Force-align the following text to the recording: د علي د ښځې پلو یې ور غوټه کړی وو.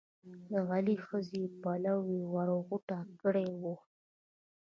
د 0.49 0.51
علي 0.69 0.95
د 0.99 1.03
ښځې 1.07 1.43
پلو 1.61 1.97
یې 2.11 2.21
ور 2.33 2.49
غوټه 2.65 2.99
کړی 3.21 3.47
وو. 3.61 3.75